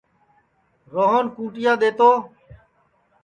[0.93, 2.09] روہن کُونٚٹِیا دؔے تو